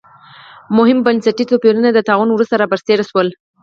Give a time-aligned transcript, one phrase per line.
[0.77, 3.27] مهم بنسټي توپیرونه د طاعون وروسته را برسېره شول.